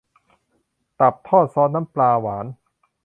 [0.99, 2.45] ตับทอดซอสน้ำปลาหวาน